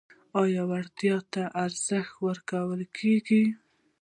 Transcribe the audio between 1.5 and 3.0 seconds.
ارزښت ورکول